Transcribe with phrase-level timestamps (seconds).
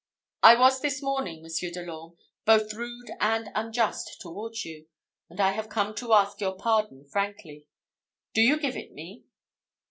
[0.41, 4.87] I was this morning, Monsieur de l'Orme, both rude and unjust towards you;
[5.29, 7.67] and I have come to ask your pardon frankly.
[8.33, 9.25] Do you give it me?"